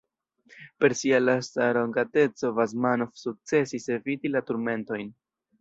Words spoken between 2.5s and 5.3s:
Basmanov sukcesis eviti la turmentojn.